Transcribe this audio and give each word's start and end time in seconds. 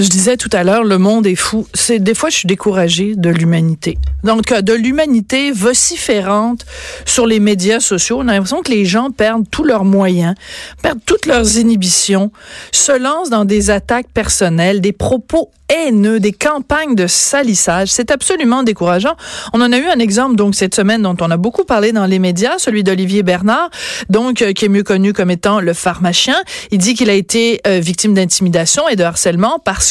Je 0.00 0.08
disais 0.08 0.38
tout 0.38 0.48
à 0.54 0.64
l'heure, 0.64 0.82
le 0.82 0.96
monde 0.96 1.26
est 1.26 1.34
fou. 1.34 1.66
C'est 1.74 1.98
des 1.98 2.14
fois, 2.14 2.30
je 2.30 2.36
suis 2.36 2.46
découragée 2.46 3.16
de 3.16 3.28
l'humanité. 3.28 3.98
Donc, 4.24 4.50
de 4.50 4.72
l'humanité 4.72 5.52
vociférante 5.52 6.64
sur 7.04 7.26
les 7.26 7.38
médias 7.38 7.80
sociaux. 7.80 8.16
On 8.18 8.28
a 8.28 8.32
l'impression 8.32 8.62
que 8.62 8.70
les 8.70 8.86
gens 8.86 9.10
perdent 9.10 9.44
tous 9.50 9.62
leurs 9.62 9.84
moyens, 9.84 10.36
perdent 10.80 11.00
toutes 11.04 11.26
leurs 11.26 11.58
inhibitions, 11.58 12.32
se 12.72 12.98
lancent 12.98 13.28
dans 13.28 13.44
des 13.44 13.68
attaques 13.68 14.08
personnelles, 14.08 14.80
des 14.80 14.92
propos 14.92 15.50
haineux, 15.70 16.20
des 16.20 16.32
campagnes 16.32 16.94
de 16.94 17.06
salissage. 17.06 17.88
C'est 17.88 18.10
absolument 18.10 18.62
décourageant. 18.62 19.16
On 19.52 19.60
en 19.60 19.72
a 19.72 19.78
eu 19.78 19.86
un 19.86 19.98
exemple 19.98 20.36
donc 20.36 20.54
cette 20.54 20.74
semaine 20.74 21.02
dont 21.02 21.16
on 21.20 21.30
a 21.30 21.36
beaucoup 21.36 21.64
parlé 21.64 21.92
dans 21.92 22.06
les 22.06 22.18
médias, 22.18 22.58
celui 22.58 22.82
d'Olivier 22.82 23.22
Bernard, 23.22 23.70
donc 24.08 24.42
euh, 24.42 24.52
qui 24.52 24.64
est 24.64 24.68
mieux 24.68 24.82
connu 24.82 25.12
comme 25.12 25.30
étant 25.30 25.60
le 25.60 25.72
pharmacien. 25.72 26.36
Il 26.70 26.78
dit 26.78 26.94
qu'il 26.94 27.08
a 27.10 27.14
été 27.14 27.60
euh, 27.66 27.78
victime 27.80 28.14
d'intimidation 28.14 28.88
et 28.88 28.96
de 28.96 29.04
harcèlement 29.04 29.58
parce 29.64 29.89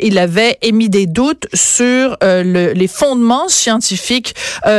il 0.00 0.18
avait 0.18 0.58
émis 0.62 0.88
des 0.88 1.06
doutes 1.06 1.46
sur 1.54 2.16
euh, 2.22 2.42
le, 2.42 2.72
les 2.72 2.88
fondements 2.88 3.48
scientifiques 3.48 4.34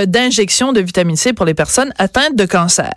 d'injection 0.05 0.73
de 0.73 0.81
vitamine 0.81 1.15
C 1.15 1.33
pour 1.33 1.45
les 1.45 1.53
personnes 1.53 1.93
atteintes 1.97 2.35
de 2.35 2.45
cancer. 2.45 2.93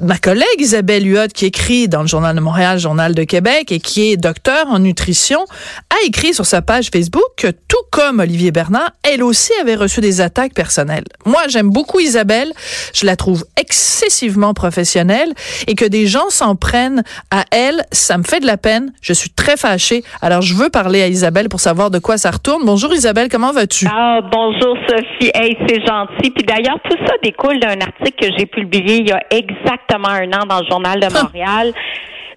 Ma 0.00 0.18
collègue 0.18 0.46
Isabelle 0.58 1.06
Huot, 1.06 1.28
qui 1.32 1.46
écrit 1.46 1.88
dans 1.88 2.02
le 2.02 2.08
Journal 2.08 2.34
de 2.34 2.40
Montréal, 2.40 2.78
Journal 2.78 3.14
de 3.14 3.24
Québec 3.24 3.72
et 3.72 3.80
qui 3.80 4.12
est 4.12 4.16
docteur 4.16 4.66
en 4.68 4.78
nutrition, 4.78 5.44
a 5.90 6.06
écrit 6.06 6.34
sur 6.34 6.46
sa 6.46 6.62
page 6.62 6.90
Facebook 6.90 7.24
que 7.36 7.48
tout 7.48 7.76
comme 7.90 8.20
Olivier 8.20 8.50
Bernard, 8.50 8.90
elle 9.02 9.22
aussi 9.22 9.52
avait 9.60 9.74
reçu 9.74 10.00
des 10.00 10.20
attaques 10.20 10.54
personnelles. 10.54 11.04
Moi, 11.24 11.42
j'aime 11.48 11.70
beaucoup 11.70 12.00
Isabelle. 12.00 12.52
Je 12.92 13.06
la 13.06 13.16
trouve 13.16 13.44
excessivement 13.56 14.54
professionnelle 14.54 15.32
et 15.66 15.74
que 15.74 15.84
des 15.84 16.06
gens 16.06 16.30
s'en 16.30 16.56
prennent 16.56 17.02
à 17.30 17.44
elle, 17.50 17.84
ça 17.92 18.18
me 18.18 18.24
fait 18.24 18.40
de 18.40 18.46
la 18.46 18.56
peine. 18.56 18.92
Je 19.00 19.12
suis 19.12 19.30
très 19.30 19.56
fâchée. 19.56 20.04
Je 20.42 20.54
veux 20.54 20.70
parler 20.70 21.02
à 21.02 21.08
Isabelle 21.08 21.48
pour 21.48 21.60
savoir 21.60 21.90
de 21.90 21.98
quoi 21.98 22.16
ça 22.16 22.30
retourne. 22.30 22.64
Bonjour 22.64 22.92
Isabelle, 22.92 23.28
comment 23.30 23.52
vas-tu? 23.52 23.86
Ah, 23.90 24.20
bonjour 24.30 24.76
Sophie. 24.88 25.30
Hey, 25.34 25.56
c'est 25.66 25.84
gentil. 25.86 26.30
Puis 26.30 26.44
d'ailleurs, 26.44 26.78
tout 26.88 26.96
ça 27.06 27.14
découle 27.22 27.58
d'un 27.60 27.80
article 27.80 28.26
que 28.26 28.38
j'ai 28.38 28.46
publié 28.46 28.98
il 28.98 29.08
y 29.08 29.12
a 29.12 29.20
exactement 29.30 30.08
un 30.08 30.32
an 30.32 30.46
dans 30.48 30.60
le 30.60 30.66
Journal 30.68 31.00
de 31.00 31.06
Montréal 31.22 31.72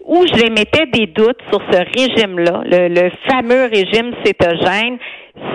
où 0.08 0.26
j'émettais 0.26 0.86
des 0.88 1.08
doutes 1.08 1.42
sur 1.52 1.62
ce 1.70 1.78
régime-là, 1.78 2.64
le, 2.66 3.10
fameux 3.30 3.66
régime 3.66 4.14
cétogène, 4.26 4.98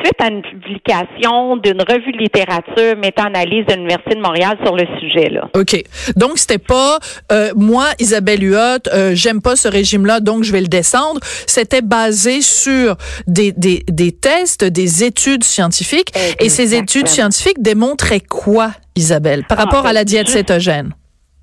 suite 0.02 0.20
à 0.20 0.28
une 0.28 0.42
publication 0.42 1.56
d'une 1.56 1.80
revue 1.80 2.12
de 2.12 2.18
littérature 2.18 2.96
méta-analyse 2.96 3.66
de 3.66 3.74
l'Université 3.74 4.14
de 4.14 4.20
Montréal 4.20 4.56
sur 4.64 4.76
le 4.76 4.84
sujet. 5.00 5.28
Là. 5.28 5.48
OK. 5.54 5.82
Donc, 6.16 6.38
c'était 6.38 6.58
pas 6.58 6.98
euh, 7.30 7.52
moi, 7.56 7.86
Isabelle 7.98 8.42
Huot, 8.42 8.88
euh, 8.92 9.12
j'aime 9.14 9.40
pas 9.40 9.56
ce 9.56 9.68
régime-là, 9.68 10.20
donc 10.20 10.44
je 10.44 10.52
vais 10.52 10.60
le 10.60 10.68
descendre. 10.68 11.20
C'était 11.46 11.82
basé 11.82 12.42
sur 12.42 12.96
des, 13.26 13.52
des, 13.52 13.84
des 13.88 14.12
tests, 14.12 14.64
des 14.64 15.04
études 15.04 15.44
scientifiques. 15.44 16.12
Et 16.40 16.48
ces 16.48 16.74
études 16.74 17.08
scientifiques 17.08 17.60
démontraient 17.60 18.20
quoi, 18.20 18.72
Isabelle, 18.96 19.44
par 19.48 19.58
ah, 19.60 19.64
rapport 19.64 19.86
à 19.86 19.92
la 19.92 20.04
diète 20.04 20.28
cétogène? 20.28 20.94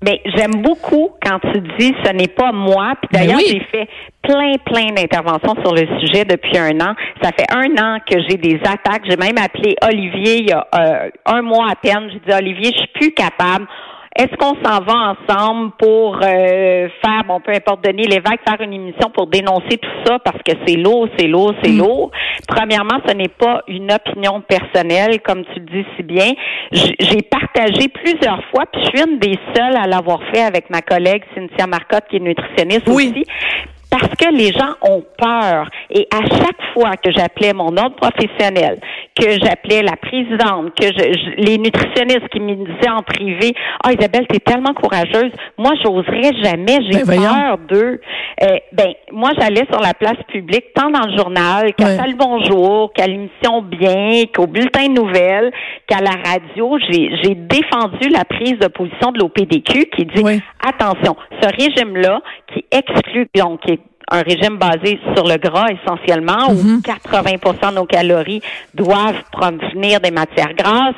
Mais 0.02 0.22
j'aime 0.24 0.62
beaucoup 0.62 1.10
quand 1.22 1.38
tu 1.40 1.60
dis 1.78 1.94
ce 2.04 2.12
n'est 2.12 2.28
pas 2.28 2.52
moi. 2.52 2.94
Puis 3.02 3.10
d'ailleurs, 3.12 3.40
j'ai 3.40 3.60
fait 3.70 3.86
plein, 4.22 4.54
plein 4.64 4.92
d'interventions 4.94 5.54
sur 5.62 5.74
le 5.74 5.86
sujet 6.00 6.24
depuis 6.24 6.56
un 6.56 6.80
an. 6.80 6.94
Ça 7.22 7.30
fait 7.36 7.46
un 7.52 7.70
an 7.82 7.98
que 8.08 8.18
j'ai 8.28 8.38
des 8.38 8.58
attaques. 8.64 9.02
J'ai 9.08 9.16
même 9.16 9.36
appelé 9.36 9.76
Olivier 9.82 10.38
il 10.38 10.48
y 10.48 10.52
a 10.52 10.66
euh, 10.74 11.10
un 11.26 11.42
mois 11.42 11.70
à 11.70 11.76
peine. 11.76 12.10
J'ai 12.10 12.20
dit 12.20 12.34
Olivier, 12.34 12.72
je 12.72 12.78
suis 12.78 12.92
plus 12.94 13.12
capable. 13.12 13.66
Est-ce 14.20 14.36
qu'on 14.36 14.54
s'en 14.62 14.80
va 14.80 15.16
ensemble 15.16 15.70
pour 15.78 16.16
euh, 16.16 16.88
faire, 17.02 17.24
bon, 17.26 17.40
peu 17.40 17.52
importe, 17.52 17.82
Denis 17.82 18.06
Lévesque, 18.06 18.40
faire 18.46 18.60
une 18.60 18.74
émission 18.74 19.08
pour 19.08 19.28
dénoncer 19.28 19.78
tout 19.78 19.88
ça? 20.04 20.18
Parce 20.18 20.36
que 20.46 20.52
c'est 20.66 20.76
lourd, 20.76 21.08
c'est 21.16 21.26
lourd, 21.26 21.54
c'est 21.62 21.70
mm. 21.70 21.78
lourd. 21.78 22.10
Premièrement, 22.46 23.00
ce 23.08 23.14
n'est 23.14 23.28
pas 23.28 23.62
une 23.66 23.90
opinion 23.90 24.42
personnelle, 24.42 25.22
comme 25.22 25.42
tu 25.54 25.60
le 25.60 25.64
dis 25.64 25.86
si 25.96 26.02
bien. 26.02 26.32
J'ai 26.70 27.22
partagé 27.22 27.88
plusieurs 27.88 28.44
fois, 28.50 28.66
puis 28.70 28.82
je 28.82 28.98
suis 28.98 29.10
une 29.10 29.18
des 29.20 29.38
seules 29.56 29.76
à 29.78 29.86
l'avoir 29.86 30.20
fait 30.34 30.42
avec 30.42 30.68
ma 30.68 30.82
collègue 30.82 31.22
Cynthia 31.34 31.66
Marcotte, 31.66 32.04
qui 32.10 32.16
est 32.16 32.20
nutritionniste 32.20 32.90
aussi 32.90 33.24
parce 33.90 34.14
que 34.16 34.32
les 34.32 34.52
gens 34.52 34.74
ont 34.82 35.02
peur. 35.18 35.68
Et 35.90 36.06
à 36.12 36.22
chaque 36.22 36.62
fois 36.72 36.92
que 36.96 37.10
j'appelais 37.10 37.52
mon 37.52 37.76
ordre 37.76 37.96
professionnel, 37.96 38.80
que 39.18 39.30
j'appelais 39.42 39.82
la 39.82 39.96
présidente, 39.96 40.72
que 40.78 40.86
je, 40.86 41.42
les 41.42 41.58
nutritionnistes 41.58 42.28
qui 42.32 42.40
me 42.40 42.54
disaient 42.54 42.90
en 42.90 43.02
privé, 43.02 43.52
ah 43.82 43.92
Isabelle, 43.92 44.26
t'es 44.28 44.38
tellement 44.38 44.72
courageuse, 44.74 45.32
moi 45.58 45.72
j'oserais 45.84 46.32
jamais, 46.42 46.78
j'ai 46.88 47.04
ben, 47.04 47.20
peur 47.20 47.58
d'eux. 47.68 48.00
Euh, 48.42 48.56
ben 48.72 48.92
moi 49.12 49.30
j'allais 49.38 49.66
sur 49.70 49.80
la 49.80 49.94
place 49.94 50.16
publique, 50.28 50.72
tant 50.74 50.90
dans 50.90 51.06
le 51.06 51.16
journal 51.16 51.74
qu'à 51.74 51.96
Salut 51.96 52.14
Bonjour, 52.14 52.92
qu'à 52.92 53.06
l'émission 53.06 53.62
Bien, 53.62 54.24
qu'au 54.34 54.46
bulletin 54.46 54.88
de 54.88 54.94
nouvelles, 54.94 55.52
qu'à 55.86 56.00
la 56.00 56.12
radio, 56.24 56.78
j'ai 56.88 57.34
défendu 57.34 58.08
la 58.08 58.24
prise 58.24 58.58
de 58.58 58.68
position 58.68 59.12
de 59.12 59.18
l'OPDQ 59.18 59.90
qui 59.96 60.06
dit 60.06 60.42
attention, 60.66 61.16
ce 61.42 61.48
régime-là 61.48 62.20
qui 62.52 62.64
exclut 62.70 63.28
donc 63.34 63.60
qui 63.60 63.78
un 64.10 64.22
régime 64.22 64.56
basé 64.58 64.98
sur 65.14 65.26
le 65.26 65.36
gras 65.36 65.66
essentiellement, 65.70 66.50
où 66.50 66.80
80 66.82 67.30
mhm. 67.32 67.70
de 67.70 67.74
nos 67.76 67.86
calories 67.86 68.42
doivent 68.74 69.22
provenir 69.30 70.00
des 70.00 70.10
matières 70.10 70.54
grasses. 70.54 70.94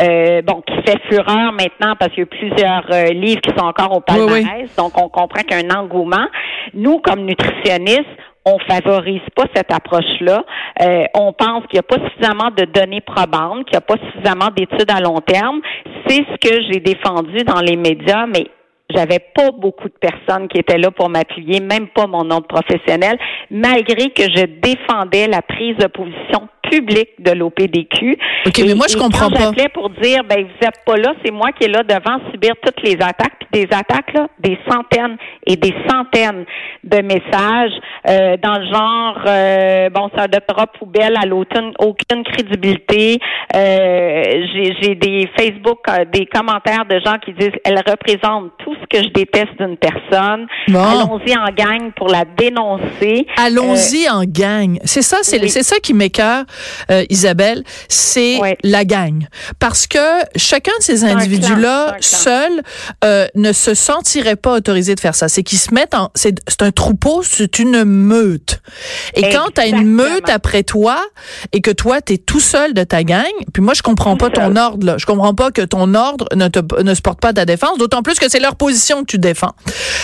Euh, 0.00 0.42
bon, 0.42 0.62
qui 0.66 0.74
fait 0.84 1.00
fureur 1.10 1.52
maintenant 1.52 1.94
parce 1.98 2.12
qu'il 2.12 2.20
y 2.20 2.22
a 2.22 2.26
plusieurs 2.26 2.86
euh, 2.92 3.12
livres 3.14 3.40
qui 3.40 3.50
sont 3.56 3.64
encore 3.64 3.96
au 3.96 4.00
palmarès, 4.00 4.68
donc 4.76 4.92
on 5.00 5.08
comprend 5.08 5.40
qu'il 5.42 5.58
y 5.58 5.62
a 5.62 5.64
un 5.64 5.80
engouement. 5.80 6.26
Nous, 6.74 6.98
comme 6.98 7.24
nutritionnistes, 7.24 8.04
on 8.44 8.58
favorise 8.58 9.22
pas 9.34 9.44
cette 9.54 9.72
approche-là. 9.72 10.44
Euh, 10.82 11.04
on 11.14 11.32
pense 11.32 11.66
qu'il 11.66 11.74
n'y 11.74 11.80
a 11.80 11.82
pas 11.82 11.98
suffisamment 12.10 12.50
de 12.50 12.64
données 12.64 13.00
probantes, 13.00 13.64
qu'il 13.64 13.72
n'y 13.72 13.78
a 13.78 13.80
pas 13.80 13.96
suffisamment 14.12 14.50
d'études 14.54 14.90
à 14.90 15.00
long 15.00 15.20
terme. 15.20 15.60
C'est 16.06 16.24
ce 16.30 16.36
que 16.36 16.62
j'ai 16.70 16.80
défendu 16.80 17.42
dans 17.44 17.60
les 17.60 17.76
médias, 17.76 18.26
mais 18.26 18.46
j'avais 18.94 19.18
pas 19.34 19.50
beaucoup 19.50 19.88
de 19.88 19.94
personnes 20.00 20.46
qui 20.48 20.58
étaient 20.60 20.78
là 20.78 20.90
pour 20.90 21.08
m'appuyer, 21.08 21.60
même 21.60 21.88
pas 21.88 22.06
mon 22.06 22.22
nom 22.22 22.40
professionnel, 22.40 23.18
malgré 23.50 24.10
que 24.10 24.22
je 24.22 24.44
défendais 24.44 25.26
la 25.26 25.42
prise 25.42 25.76
de 25.78 25.86
position 25.88 26.48
public 26.70 27.08
de 27.18 27.32
l'OPDQ. 27.32 28.18
OK, 28.46 28.62
mais 28.66 28.74
moi, 28.74 28.86
je 28.88 28.96
comprends 28.96 29.30
pas. 29.30 29.40
J'appelais 29.40 29.68
pour 29.68 29.90
dire, 29.90 30.22
ben, 30.24 30.44
vous 30.44 30.66
êtes 30.66 30.84
pas 30.84 30.96
là, 30.96 31.14
c'est 31.24 31.30
moi 31.30 31.52
qui 31.52 31.64
est 31.64 31.68
là 31.68 31.82
devant 31.82 32.18
subir 32.30 32.54
toutes 32.62 32.82
les 32.82 32.94
attaques, 32.94 33.38
puis 33.38 33.64
des 33.64 33.74
attaques, 33.74 34.12
là, 34.14 34.28
des 34.38 34.58
centaines 34.68 35.16
et 35.46 35.56
des 35.56 35.74
centaines 35.88 36.44
de 36.84 36.98
messages 37.02 37.72
euh, 38.08 38.36
dans 38.42 38.58
le 38.58 38.66
genre, 38.66 39.22
euh, 39.26 39.90
bon, 39.90 40.10
un 40.16 40.28
doctorat 40.28 40.66
poubelle 40.66 41.16
à 41.16 41.26
l'automne, 41.26 41.72
aucune 41.78 42.24
crédibilité. 42.24 43.18
Euh, 43.54 44.22
j'ai 44.80 44.94
des 44.94 45.28
Facebook, 45.38 45.78
euh, 45.88 46.04
des 46.12 46.26
commentaires 46.26 46.84
de 46.88 47.00
gens 47.04 47.16
qui 47.24 47.32
disent, 47.32 47.58
elle 47.64 47.78
représente 47.86 48.52
tout 48.58 48.74
ce 48.74 48.86
que 48.86 49.04
je 49.04 49.12
déteste 49.12 49.56
d'une 49.58 49.76
personne. 49.76 50.46
Allons-y 50.68 51.36
en 51.36 51.48
gang 51.54 51.92
pour 51.94 52.08
la 52.08 52.24
dénoncer. 52.24 53.26
Allons-y 53.36 54.08
en 54.08 54.24
gang. 54.24 54.78
C'est 54.84 55.02
ça, 55.02 55.18
c'est 55.22 55.46
c'est 55.48 55.62
ça 55.62 55.78
qui 55.78 55.94
m'écœure. 55.94 56.44
Euh, 56.90 57.04
Isabelle, 57.10 57.62
c'est 57.88 58.38
la 58.62 58.84
gang. 58.84 59.26
Parce 59.58 59.86
que 59.86 59.98
chacun 60.36 60.72
de 60.78 60.82
ces 60.82 61.04
individus-là, 61.04 61.96
seul, 62.00 62.62
euh, 63.04 63.26
ne 63.34 63.52
se 63.52 63.74
sentirait 63.74 64.36
pas 64.36 64.54
autorisé 64.54 64.94
de 64.94 65.00
faire 65.00 65.14
ça. 65.14 65.28
C'est 65.28 65.42
qu'ils 65.42 65.58
se 65.58 65.72
mettent 65.74 65.94
en... 65.94 66.10
C'est 66.14 66.62
un 66.62 66.70
troupeau, 66.70 67.22
c'est 67.22 67.58
une 67.58 67.84
meute. 67.84 68.60
Et 69.14 69.30
quand 69.30 69.48
tu 69.54 69.60
as 69.60 69.66
une 69.66 69.84
meute 69.84 70.28
après 70.28 70.62
toi 70.62 70.98
et 71.52 71.60
que 71.60 71.70
toi, 71.70 72.00
tu 72.00 72.14
es 72.14 72.18
tout 72.18 72.40
seul 72.40 72.74
de 72.74 72.84
ta 72.84 73.04
gang, 73.04 73.24
puis 73.52 73.62
moi, 73.62 73.74
je 73.74 73.82
comprends 73.82 74.16
pas 74.16 74.30
ton 74.30 74.56
ordre. 74.56 74.86
Là. 74.86 74.96
Je 74.98 75.06
comprends 75.06 75.34
pas 75.34 75.50
que 75.50 75.62
ton 75.62 75.94
ordre 75.94 76.26
ne, 76.34 76.48
te, 76.48 76.82
ne 76.82 76.94
se 76.94 77.02
porte 77.02 77.20
pas 77.20 77.32
ta 77.32 77.44
défense, 77.44 77.78
d'autant 77.78 78.02
plus 78.02 78.18
que 78.18 78.28
c'est 78.28 78.40
leur 78.40 78.56
position 78.56 79.00
que 79.00 79.06
tu 79.06 79.18
défends. 79.18 79.52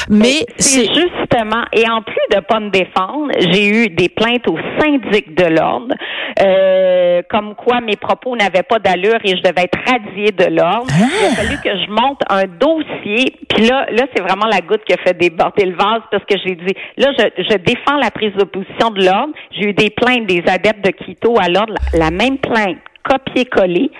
Mais 0.08 0.46
c'est 0.58 0.86
justement, 0.86 1.64
et 1.72 1.88
en 1.88 2.02
plus 2.02 2.36
de 2.36 2.40
pas 2.40 2.60
me 2.60 2.70
défendre, 2.70 3.30
j'ai 3.52 3.66
eu 3.66 3.88
des 3.88 4.08
plaintes 4.08 4.46
au 4.48 4.56
syndic 4.80 5.34
de 5.36 5.44
l'ordre 5.44 5.94
euh, 6.42 7.22
comme 7.28 7.54
quoi 7.54 7.80
mes 7.80 7.96
propos 7.96 8.36
n'avaient 8.36 8.62
pas 8.62 8.78
d'allure 8.78 9.18
et 9.24 9.36
je 9.36 9.42
devais 9.42 9.64
être 9.64 9.78
radiée 9.86 10.32
de 10.32 10.44
l'ordre. 10.54 10.86
Il 10.96 11.02
a 11.02 11.30
ah! 11.30 11.34
fallu 11.36 11.56
que 11.62 11.70
je 11.70 11.90
monte 11.90 12.20
un 12.28 12.44
dossier. 12.44 13.36
Puis 13.48 13.66
là, 13.66 13.86
là, 13.90 14.06
c'est 14.14 14.22
vraiment 14.22 14.46
la 14.46 14.60
goutte 14.60 14.84
qui 14.84 14.92
a 14.92 14.96
fait 14.98 15.16
déborder 15.16 15.66
le 15.66 15.76
vase 15.76 16.02
parce 16.10 16.24
que 16.24 16.36
j'ai 16.44 16.54
dit, 16.54 16.74
là, 16.96 17.08
je, 17.18 17.42
je 17.42 17.56
défends 17.58 17.96
la 17.98 18.10
prise 18.10 18.32
d'opposition 18.34 18.90
de 18.90 19.04
l'ordre. 19.04 19.34
J'ai 19.52 19.68
eu 19.68 19.72
des 19.72 19.90
plaintes 19.90 20.26
des 20.26 20.42
adeptes 20.46 20.84
de 20.84 20.90
Quito 20.90 21.34
à 21.40 21.48
l'ordre, 21.48 21.74
la, 21.92 22.10
même 22.10 22.38
plainte 22.38 22.78
copier-coller 23.04 23.90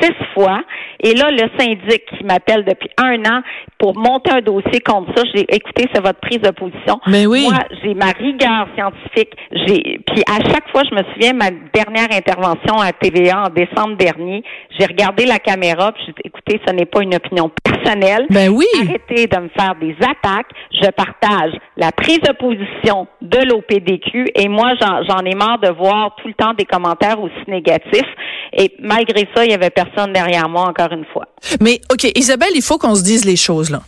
six 0.00 0.14
fois. 0.34 0.62
Et 1.00 1.14
là, 1.14 1.30
le 1.30 1.48
syndic 1.58 2.04
qui 2.16 2.24
m'appelle 2.24 2.64
depuis 2.64 2.90
un 2.98 3.20
an 3.24 3.42
pour 3.78 3.96
monter 3.96 4.32
un 4.32 4.40
dossier 4.40 4.80
contre 4.80 5.12
ça, 5.16 5.22
j'ai 5.34 5.42
écouté, 5.54 5.86
c'est 5.92 6.02
votre 6.02 6.20
prise 6.20 6.40
de 6.40 6.50
position. 6.50 7.00
Mais 7.06 7.26
oui. 7.26 7.46
Moi, 7.48 7.58
j'ai 7.82 7.94
ma 7.94 8.10
rigueur 8.10 8.68
scientifique. 8.74 9.32
J'ai, 9.52 10.00
puis 10.06 10.22
à 10.28 10.42
chaque 10.50 10.68
fois, 10.70 10.82
je 10.88 10.94
me 10.94 11.02
souviens 11.12 11.32
ma 11.32 11.50
dernière 11.72 12.08
intervention 12.12 12.80
à 12.80 12.92
TVA 12.92 13.44
en 13.46 13.50
décembre 13.50 13.96
dernier, 13.96 14.42
j'ai 14.78 14.86
regardé 14.86 15.26
la 15.26 15.38
caméra, 15.38 15.92
puis 15.92 16.02
j'ai 16.06 16.12
dit, 16.12 16.22
écoutez, 16.24 16.60
ce 16.66 16.72
n'est 16.72 16.86
pas 16.86 17.02
une 17.02 17.14
opinion 17.14 17.50
personnelle. 17.62 18.26
Ben 18.30 18.48
oui. 18.48 18.66
Arrêtez 18.80 19.26
de 19.26 19.38
me 19.38 19.48
faire 19.48 19.74
des 19.80 19.94
attaques. 20.00 20.50
Je 20.72 20.90
partage 20.90 21.52
la 21.76 21.92
prise 21.92 22.20
de 22.20 22.32
position 22.32 23.06
de 23.22 23.38
l'OPDQ 23.48 24.26
et 24.34 24.48
moi, 24.48 24.72
j'en 24.80 25.24
ai 25.24 25.34
marre 25.34 25.58
de 25.58 25.68
voir 25.68 26.14
tout 26.16 26.28
le 26.28 26.34
temps 26.34 26.54
des 26.54 26.64
commentaires 26.64 27.20
aussi 27.20 27.34
négatifs. 27.46 28.08
Et 28.52 28.72
malgré 28.78 29.28
ça, 29.34 29.44
il 29.44 29.50
y 29.50 29.54
avait 29.54 29.67
personne 29.70 30.12
derrière 30.12 30.48
moi, 30.48 30.62
encore 30.68 30.92
une 30.92 31.04
fois. 31.12 31.26
Mais, 31.60 31.80
OK, 31.92 32.10
Isabelle, 32.14 32.52
il 32.54 32.62
faut 32.62 32.78
qu'on 32.78 32.94
se 32.94 33.02
dise 33.02 33.24
les 33.24 33.36
choses, 33.36 33.70
là. 33.70 33.82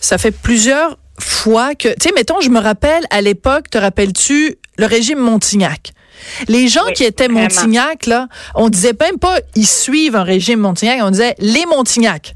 Ça 0.00 0.18
fait 0.18 0.30
plusieurs 0.30 0.98
fois 1.18 1.74
que, 1.74 1.88
tu 1.88 2.08
sais, 2.08 2.12
mettons, 2.14 2.40
je 2.40 2.50
me 2.50 2.60
rappelle 2.60 3.04
à 3.10 3.20
l'époque, 3.20 3.70
te 3.70 3.78
rappelles-tu, 3.78 4.56
le 4.78 4.86
régime 4.86 5.18
Montignac? 5.18 5.92
Les 6.48 6.68
gens 6.68 6.84
qui 6.94 7.04
étaient 7.04 7.28
Montignac, 7.28 8.06
là, 8.06 8.28
on 8.54 8.68
disait 8.68 8.94
même 8.98 9.18
pas 9.18 9.38
ils 9.54 9.66
suivent 9.66 10.16
un 10.16 10.22
régime 10.22 10.60
Montignac, 10.60 10.98
on 11.02 11.10
disait 11.10 11.34
les 11.38 11.66
Montignac. 11.66 12.34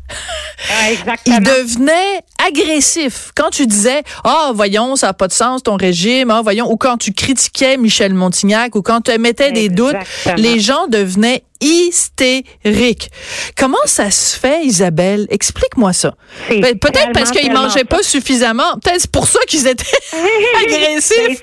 ils 1.26 1.40
devenaient 1.40 2.22
agressifs. 2.46 3.30
Quand 3.34 3.50
tu 3.50 3.66
disais, 3.66 4.02
ah, 4.24 4.48
oh, 4.48 4.52
voyons, 4.54 4.96
ça 4.96 5.08
n'a 5.08 5.12
pas 5.12 5.28
de 5.28 5.32
sens 5.32 5.62
ton 5.62 5.76
régime, 5.76 6.30
ah, 6.30 6.40
voyons, 6.42 6.70
ou 6.70 6.76
quand 6.76 6.96
tu 6.96 7.12
critiquais 7.12 7.76
Michel 7.76 8.14
Montignac, 8.14 8.74
ou 8.74 8.82
quand 8.82 9.02
tu 9.02 9.10
émettais 9.10 9.52
des 9.52 9.68
doutes, 9.68 9.96
les 10.36 10.60
gens 10.60 10.86
devenaient 10.88 11.44
hystériques. 11.60 13.10
Comment 13.56 13.76
ça 13.84 14.10
se 14.10 14.38
fait, 14.38 14.64
Isabelle? 14.64 15.26
Explique-moi 15.30 15.92
ça. 15.92 16.14
Ben, 16.48 16.78
peut-être 16.78 17.12
parce 17.12 17.30
qu'ils 17.30 17.52
mangeaient 17.52 17.84
pas 17.84 18.02
suffisamment. 18.02 18.78
Peut-être 18.82 19.00
c'est 19.02 19.10
pour 19.10 19.26
ça 19.26 19.40
qu'ils 19.46 19.66
étaient 19.66 19.84
agressifs 20.64 21.42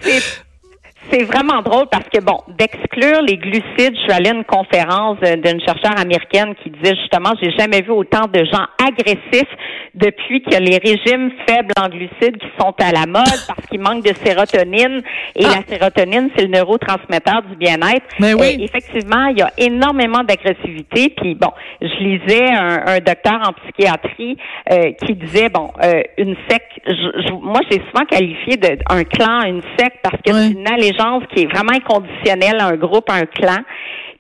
c'est 1.12 1.24
vraiment 1.24 1.62
drôle 1.62 1.88
parce 1.92 2.08
que, 2.10 2.20
bon, 2.22 2.40
d'exclure 2.58 3.22
les 3.22 3.38
glucides, 3.38 3.96
je 3.96 4.02
suis 4.02 4.12
allée 4.12 4.30
à 4.30 4.34
une 4.34 4.44
conférence 4.44 5.20
d'une 5.20 5.62
chercheure 5.62 5.98
américaine 5.98 6.54
qui 6.64 6.70
disait 6.70 6.96
justement, 6.96 7.32
j'ai 7.42 7.52
jamais 7.52 7.82
vu 7.82 7.92
autant 7.92 8.28
de 8.28 8.44
gens 8.46 8.66
agressifs 8.80 9.50
depuis 9.96 10.42
qu'il 10.42 10.54
y 10.54 10.56
a 10.56 10.60
les 10.60 10.78
régimes 10.78 11.32
faibles 11.48 11.74
en 11.80 11.90
glucides 11.90 12.38
qui 12.38 12.48
sont 12.60 12.74
à 12.80 12.92
la 12.92 13.06
mode 13.06 13.40
parce 13.48 13.66
qu'il 13.70 13.80
manque 13.80 14.04
de 14.04 14.14
sérotonine. 14.14 15.02
Et 15.36 15.46
ah. 15.46 15.60
la 15.60 15.78
sérotonine, 15.78 16.30
c'est 16.36 16.44
le 16.44 16.50
neurotransmetteur 16.50 17.44
du 17.50 17.56
bien-être. 17.56 18.06
Mais 18.20 18.34
oui. 18.34 18.58
effectivement, 18.60 19.28
il 19.28 19.40
y 19.40 19.42
a 19.42 19.52
énormément 19.58 20.24
d'agressivité. 20.24 21.14
Puis, 21.16 21.36
bon, 21.36 21.52
je 21.82 22.04
lisais 22.04 22.48
un, 22.52 23.00
docteur 23.00 23.40
en 23.48 23.54
psychiatrie 23.54 24.38
euh, 24.72 24.92
qui 25.04 25.16
disait, 25.16 25.50
bon, 25.50 25.72
euh, 25.84 26.02
une 26.18 26.36
secte, 26.50 26.72
moi, 27.42 27.62
j'ai 27.70 27.82
souvent 27.90 28.06
qualifié 28.06 28.58
d'un 28.58 29.04
clan, 29.04 29.42
une 29.46 29.62
secte 29.78 29.98
parce 30.04 30.22
que 30.22 30.34
c'est 30.34 30.52
une 30.52 30.68
allégeance 30.68 30.97
qui 31.34 31.44
est 31.44 31.46
vraiment 31.46 31.74
inconditionnelle 31.74 32.60
à 32.60 32.68
un 32.68 32.76
groupe, 32.76 33.10
à 33.10 33.16
un 33.16 33.26
clan. 33.26 33.64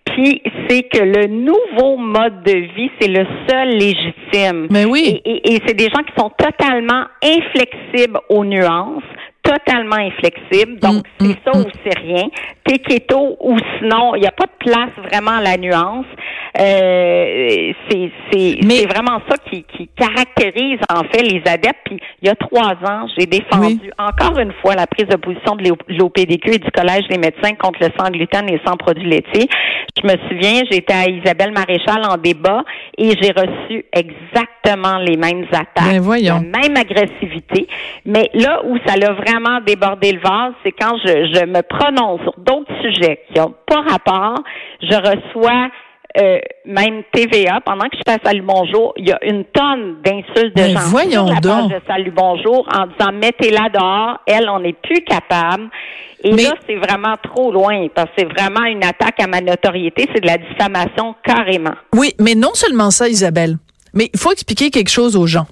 Puis 0.05 0.41
c'est 0.67 0.83
que 0.83 1.03
le 1.03 1.27
nouveau 1.27 1.97
mode 1.97 2.43
de 2.43 2.53
vie, 2.75 2.89
c'est 2.99 3.09
le 3.09 3.25
seul 3.47 3.69
légitime. 3.69 4.67
Mais 4.69 4.85
oui. 4.85 5.21
Et, 5.25 5.59
c'est 5.65 5.73
des 5.73 5.89
gens 5.89 6.03
qui 6.03 6.13
sont 6.17 6.31
totalement 6.37 7.05
inflexibles 7.23 8.19
aux 8.29 8.45
nuances, 8.45 9.03
totalement 9.43 9.97
inflexibles. 9.97 10.79
Donc, 10.79 10.97
mm, 10.97 11.01
c'est 11.19 11.27
mm, 11.27 11.35
ça 11.45 11.51
mm. 11.57 11.61
ou 11.61 11.65
c'est 11.83 11.99
rien. 11.99 12.23
T'es 12.63 12.79
keto 12.79 13.37
ou 13.39 13.57
sinon, 13.77 14.15
il 14.15 14.21
n'y 14.21 14.27
a 14.27 14.31
pas 14.31 14.45
de 14.45 14.71
place 14.71 14.91
vraiment 15.09 15.37
à 15.37 15.41
la 15.41 15.57
nuance. 15.57 16.05
Euh, 16.59 17.73
c'est 17.89 18.11
c'est 18.31 18.85
vraiment 18.87 19.21
ça 19.29 19.37
qui, 19.49 19.63
qui 19.63 19.87
caractérise 19.95 20.79
en 20.89 21.03
fait 21.03 21.21
les 21.21 21.41
adeptes. 21.45 21.81
Puis 21.85 21.99
il 22.21 22.27
y 22.27 22.31
a 22.31 22.35
trois 22.35 22.73
ans, 22.83 23.07
j'ai 23.17 23.25
défendu 23.25 23.91
encore 23.97 24.39
une 24.39 24.53
fois 24.61 24.75
la 24.75 24.87
prise 24.87 25.07
de 25.07 25.15
position 25.17 25.55
de 25.55 25.69
l'OPDQ 25.89 26.53
et 26.53 26.59
du 26.59 26.71
Collège 26.71 27.07
des 27.09 27.17
médecins 27.17 27.53
contre 27.59 27.79
le 27.81 27.89
sang 27.97 28.09
gluten 28.09 28.49
et 28.49 28.59
sans 28.65 28.75
produits 28.75 29.07
laitiers. 29.07 29.47
Je 29.97 30.07
me 30.07 30.15
souviens, 30.29 30.63
j'étais 30.69 30.93
à 30.93 31.09
Isabelle 31.09 31.51
Maréchal 31.51 32.03
en 32.07 32.17
débat 32.17 32.63
et 32.97 33.11
j'ai 33.21 33.31
reçu 33.31 33.85
exactement 33.93 34.97
les 34.99 35.17
mêmes 35.17 35.45
attaques, 35.51 36.01
ben, 36.01 36.21
la 36.21 36.39
même 36.39 36.75
agressivité. 36.75 37.67
Mais 38.05 38.29
là 38.33 38.61
où 38.65 38.77
ça 38.85 38.95
l'a 38.95 39.13
vraiment 39.13 39.59
débordé 39.65 40.11
le 40.11 40.19
vase, 40.19 40.53
c'est 40.63 40.71
quand 40.71 40.97
je, 41.03 41.33
je 41.33 41.45
me 41.45 41.61
prononce 41.61 42.21
sur 42.21 42.33
d'autres 42.37 42.73
sujets 42.81 43.21
qui 43.31 43.39
n'ont 43.39 43.53
pas 43.65 43.81
rapport, 43.81 44.43
je 44.81 44.95
reçois 44.95 45.69
euh, 46.17 46.39
même 46.65 47.03
TVA, 47.11 47.59
pendant 47.65 47.85
que 47.85 47.97
je 47.97 48.11
fais 48.11 48.19
Salut 48.23 48.41
Bonjour, 48.41 48.93
il 48.97 49.07
y 49.07 49.11
a 49.11 49.19
une 49.23 49.45
tonne 49.45 50.01
d'insultes 50.03 50.55
de 50.55 50.63
gens 50.63 50.79
voyons 50.87 51.27
sur 51.27 51.35
la 51.35 51.39
donc. 51.39 51.71
de 51.71 51.79
Salut 51.87 52.11
Bonjour 52.11 52.67
en 52.73 52.87
disant 52.87 53.11
mettez-la 53.13 53.69
dehors, 53.69 54.19
elle, 54.25 54.49
on 54.49 54.59
n'est 54.59 54.73
plus 54.73 55.03
capable. 55.03 55.69
Et 56.23 56.31
là, 56.31 56.55
c'est 56.67 56.75
vraiment 56.75 57.15
trop 57.21 57.51
loin 57.51 57.87
parce 57.93 58.07
que 58.07 58.13
c'est 58.19 58.25
vraiment 58.25 58.65
une 58.65 58.83
attaque 58.83 59.19
à 59.19 59.27
ma 59.27 59.39
notoriété, 59.41 60.09
c'est 60.13 60.21
de 60.21 60.27
la 60.27 60.37
diffamation 60.37 61.15
carrément. 61.23 61.75
Oui, 61.93 62.13
mais 62.19 62.33
non 62.33 62.53
seulement 62.53 62.89
ça, 62.89 63.07
Isabelle. 63.07 63.57
Mais 63.93 64.09
il 64.13 64.19
faut 64.19 64.31
expliquer 64.31 64.71
quelque 64.71 64.89
chose 64.89 65.15
aux 65.15 65.27
gens. 65.27 65.45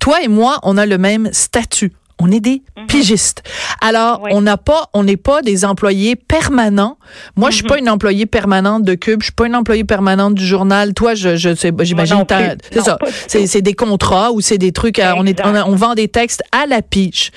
Toi 0.00 0.22
et 0.22 0.28
moi, 0.28 0.58
on 0.62 0.76
a 0.76 0.86
le 0.86 0.98
même 0.98 1.30
statut. 1.32 1.92
On 2.20 2.30
est 2.30 2.40
des 2.40 2.62
mhm. 2.76 2.86
pigistes. 2.86 3.42
Alors, 3.80 4.22
on 4.30 4.40
n'a 4.40 4.56
pas, 4.56 4.88
on 4.94 5.02
n'est 5.02 5.16
pas 5.16 5.42
des 5.42 5.64
employés 5.64 6.14
permanents. 6.14 6.96
Moi, 7.36 7.50
je 7.50 7.56
suis 7.56 7.64
pas 7.64 7.74
mhm. 7.74 7.80
une 7.80 7.90
employée 7.90 8.26
permanente 8.26 8.84
de 8.84 8.94
Cube. 8.94 9.20
Je 9.20 9.26
suis 9.26 9.32
pas 9.32 9.46
une 9.46 9.56
employée 9.56 9.84
permanente 9.84 10.34
du 10.34 10.46
journal. 10.46 10.94
Toi, 10.94 11.14
je, 11.14 11.36
je 11.36 11.50
j'imagine, 11.80 12.24
c'est 12.70 12.80
ça. 12.80 12.98
C'est 13.26 13.62
des 13.62 13.74
contrats 13.74 14.30
ou 14.32 14.40
c'est 14.40 14.58
des 14.58 14.72
trucs. 14.72 15.00
on 15.16 15.26
est, 15.26 15.44
on, 15.44 15.74
vend 15.74 15.94
des 15.94 16.08
textes 16.08 16.42
à 16.52 16.66
la 16.66 16.82
piche. 16.82 17.32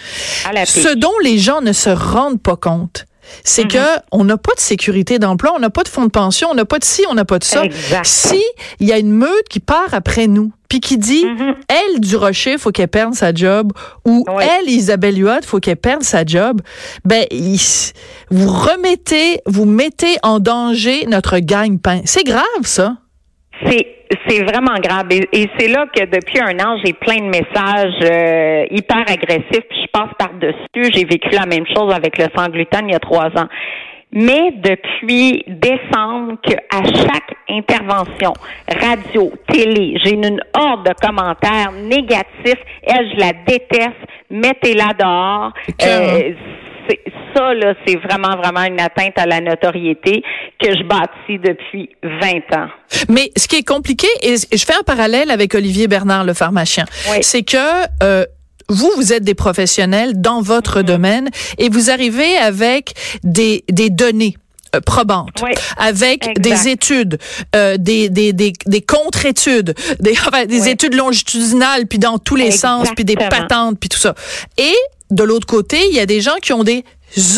À 0.48 0.54
la 0.54 0.66
Ce 0.66 0.94
dont 0.94 1.18
les 1.24 1.40
gens 1.40 1.62
ne 1.62 1.74
se 1.74 1.90
rendent 1.90 2.42
pas 2.42 2.56
compte, 2.56 3.07
c'est 3.44 3.64
mhm. 3.64 3.72
que 3.72 4.00
on 4.12 4.24
n'a 4.24 4.38
pas 4.38 4.54
de 4.54 4.60
sécurité 4.60 5.20
d'emploi, 5.20 5.54
on 5.56 5.60
n'a 5.60 5.70
pas 5.70 5.84
de 5.84 5.88
fonds 5.88 6.06
de 6.06 6.12
pension, 6.12 6.50
on 6.52 6.56
n'a 6.56 6.66
pas 6.66 6.80
de 6.80 6.84
ci, 6.84 7.04
on 7.10 7.14
n'a 7.14 7.26
pas 7.26 7.40
de 7.40 7.44
ça. 7.44 7.64
Si 8.04 8.42
il 8.80 8.88
y 8.88 8.94
a 8.94 8.98
une 8.98 9.12
meute 9.12 9.48
qui 9.50 9.60
part 9.60 9.94
après 9.94 10.28
nous, 10.28 10.52
puis 10.70 10.80
qui 10.82 10.98
dit 10.98 11.26
mhm. 11.26 11.56
elle 11.68 12.00
du 12.00 12.16
Rocher, 12.16 12.58
faut 12.58 12.72
qu'elle 12.72 12.88
perde 12.88 13.14
sa 13.14 13.34
job 13.34 13.72
ou 14.06 14.26
elle 14.42 14.70
Isabelle 14.70 15.18
Huot, 15.18 15.44
faut 15.44 15.60
qu'elle 15.60 15.78
perde 15.78 16.04
sa 16.04 16.26
job, 16.26 16.62
ben 17.06 17.26
vous 18.30 18.50
remettez, 18.50 19.42
vous 19.46 19.66
mettez 19.66 20.18
en 20.24 20.40
danger 20.40 21.06
notre 21.08 21.40
gagne-pain. 21.40 22.02
C'est 22.06 22.24
grave 22.24 22.44
ça. 22.64 22.98
C'est 23.66 23.98
c'est 24.28 24.44
vraiment 24.44 24.80
grave. 24.82 25.08
Et, 25.12 25.50
c'est 25.58 25.68
là 25.68 25.86
que 25.94 26.06
depuis 26.06 26.40
un 26.40 26.58
an, 26.60 26.78
j'ai 26.84 26.94
plein 26.94 27.18
de 27.18 27.30
messages 27.30 28.00
euh, 28.04 28.66
hyper 28.72 29.02
agressifs. 29.02 29.68
Puis 29.70 29.82
je 29.82 29.88
passe 29.92 30.12
par-dessus. 30.18 30.94
J'ai 30.94 31.06
vécu 31.06 31.30
la 31.32 31.46
même 31.46 31.66
chose 31.76 31.94
avec 31.94 32.18
le 32.18 32.26
sang 32.36 32.48
gluten 32.48 32.88
il 32.88 32.94
y 32.94 32.96
a 32.96 33.00
trois 33.00 33.28
ans. 33.38 33.48
Mais 34.14 34.52
depuis 34.56 35.44
décembre, 35.48 36.38
qu'à 36.42 36.84
chaque 36.84 37.36
intervention, 37.50 38.32
radio, 38.82 39.32
télé, 39.48 39.98
j'ai 40.04 40.14
une 40.14 40.40
horde 40.58 40.88
de 40.88 40.94
commentaires 41.06 41.74
négatifs. 41.74 42.64
Elle, 42.84 43.12
je 43.14 43.20
la 43.20 43.34
déteste. 43.46 43.98
Mettez-la 44.30 44.94
dehors. 44.98 45.52
Euh, 45.84 46.32
ça, 47.36 47.54
là, 47.54 47.74
c'est 47.86 47.96
vraiment, 47.98 48.36
vraiment 48.38 48.64
une 48.64 48.80
atteinte 48.80 49.14
à 49.18 49.26
la 49.26 49.42
notoriété 49.42 50.24
que 50.60 50.72
je 50.72 50.84
bâtis 50.84 51.40
depuis 51.40 51.90
20 52.04 52.58
ans. 52.58 52.70
Mais 53.10 53.32
ce 53.38 53.48
qui 53.48 53.58
est 53.58 53.68
compliqué, 53.68 54.08
et 54.22 54.36
je 54.36 54.66
fais 54.66 54.76
un 54.76 54.84
parallèle 54.84 55.32
avec 55.32 55.54
Olivier 55.56 55.88
Bernard, 55.88 56.24
le 56.24 56.34
pharmacien, 56.34 56.86
c'est 57.22 57.44
que 57.44 57.58
euh, 58.04 58.26
vous, 58.70 58.92
vous 58.96 59.14
êtes 59.14 59.24
des 59.24 59.36
professionnels 59.36 60.20
dans 60.20 60.42
votre 60.42 60.80
mm-hmm. 60.80 60.84
domaine 60.84 61.30
et 61.58 61.70
vous 61.70 61.90
arrivez 61.90 62.38
avec 62.38 62.94
des, 63.24 63.64
des 63.70 63.90
données 63.90 64.36
euh, 64.76 64.82
probantes, 64.82 65.44
avec 65.78 66.40
des 66.42 66.68
études, 66.68 67.20
euh, 67.56 67.78
des, 67.78 68.10
des, 68.10 68.34
des, 68.34 68.52
des 68.66 68.82
contre-études, 68.82 69.74
des, 70.00 70.12
enfin, 70.12 70.46
des 70.46 70.68
études 70.68 70.94
longitudinales, 70.94 71.88
puis 71.88 72.00
dans 72.00 72.18
tous 72.18 72.36
les 72.36 72.52
sens, 72.52 72.90
puis 72.94 73.06
des 73.06 73.16
patentes, 73.16 73.80
puis 73.80 73.88
tout 73.88 73.98
ça. 73.98 74.14
Et 74.58 74.76
de 75.10 75.24
l'autre 75.24 75.48
côté, 75.48 75.78
il 75.90 75.96
y 75.96 76.00
a 76.00 76.06
des 76.06 76.22
gens 76.22 76.36
qui 76.42 76.54
ont 76.54 76.64
des 76.64 76.84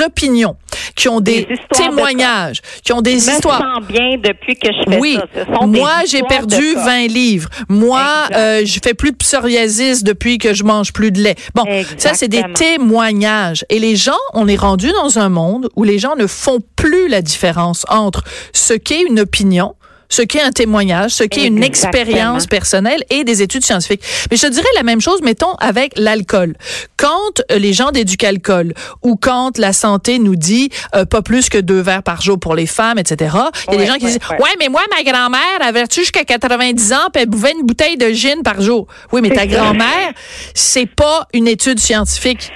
opinions, 0.03 0.55
qui 0.95 1.07
ont 1.09 1.19
des, 1.19 1.47
témoignages, 1.71 2.61
qui 2.83 2.91
ont 2.91 3.01
des 3.01 3.15
histoires. 3.15 3.61
Je 3.61 3.65
me 3.65 3.85
sens 3.85 3.87
bien 3.87 4.17
depuis 4.17 4.55
que 4.55 4.69
je 4.73 4.91
fais 4.91 4.99
oui. 4.99 5.17
ça. 5.33 5.65
Moi, 5.65 5.91
j'ai 6.07 6.23
perdu 6.23 6.73
20 6.73 7.07
livres. 7.07 7.49
Moi, 7.69 8.03
euh, 8.35 8.63
je 8.65 8.79
fais 8.83 8.93
plus 8.93 9.11
de 9.11 9.17
psoriasis 9.17 10.03
depuis 10.03 10.37
que 10.37 10.53
je 10.53 10.63
mange 10.63 10.91
plus 10.91 11.11
de 11.11 11.21
lait. 11.21 11.35
Bon, 11.53 11.65
ça, 11.97 12.13
c'est 12.13 12.27
des 12.27 12.43
témoignages. 12.55 13.63
Et 13.69 13.79
les 13.79 13.95
gens, 13.95 14.11
on 14.33 14.47
est 14.47 14.55
rendu 14.55 14.91
dans 15.03 15.19
un 15.19 15.29
monde 15.29 15.69
où 15.75 15.83
les 15.83 15.99
gens 15.99 16.15
ne 16.15 16.27
font 16.27 16.59
plus 16.75 17.07
la 17.07 17.21
différence 17.21 17.85
entre 17.89 18.23
ce 18.53 18.73
qu'est 18.73 19.03
une 19.03 19.19
opinion 19.19 19.75
ce 20.09 20.23
qu'est 20.23 20.41
un 20.41 20.51
témoignage, 20.51 21.11
ce 21.11 21.23
qu'est 21.23 21.45
une 21.45 21.63
expérience 21.63 22.47
personnelle 22.47 23.03
et 23.09 23.23
des 23.23 23.41
études 23.41 23.63
scientifiques. 23.63 24.01
Mais 24.31 24.37
je 24.37 24.47
dirais 24.47 24.67
la 24.75 24.83
même 24.83 25.01
chose, 25.01 25.21
mettons, 25.21 25.53
avec 25.59 25.93
l'alcool. 25.97 26.55
Quand 26.97 27.41
euh, 27.51 27.59
les 27.59 27.73
gens 27.73 27.91
d'éduc-alcool 27.91 28.73
ou 29.03 29.15
quand 29.15 29.57
la 29.57 29.71
santé 29.71 30.19
nous 30.19 30.35
dit 30.35 30.69
euh, 30.95 31.05
pas 31.05 31.21
plus 31.21 31.49
que 31.49 31.57
deux 31.57 31.79
verres 31.79 32.03
par 32.03 32.21
jour 32.21 32.39
pour 32.39 32.55
les 32.55 32.65
femmes, 32.65 32.97
etc., 32.97 33.35
il 33.67 33.73
y 33.73 33.77
a 33.77 33.79
des 33.79 33.85
gens 33.85 33.93
qui 33.93 34.05
disent, 34.05 34.19
ouais. 34.31 34.55
mais 34.59 34.67
moi, 34.67 34.81
ma 34.95 35.03
grand-mère, 35.03 35.39
avait 35.61 35.85
jusqu'à 35.91 36.23
90 36.23 36.93
ans, 36.93 36.95
puis 37.13 37.23
elle 37.23 37.29
buvait 37.29 37.51
une 37.51 37.65
bouteille 37.65 37.97
de 37.97 38.11
gin 38.11 38.41
par 38.43 38.61
jour. 38.61 38.87
Oui, 39.11 39.21
mais 39.21 39.29
ta 39.29 39.45
grand-mère, 39.45 40.13
c'est 40.53 40.87
pas 40.87 41.27
une 41.33 41.47
étude 41.47 41.79
scientifique. 41.79 42.51